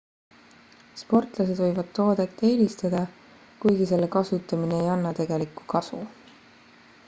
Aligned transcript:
sportlased 1.01 1.59
võivad 1.63 1.91
toodet 1.99 2.41
eelistada 2.49 3.03
kuigi 3.65 3.89
selle 3.93 4.11
kasutamine 4.19 4.83
ei 4.85 4.91
anna 4.97 5.15
tegelikku 5.23 5.71
kasu 5.75 6.05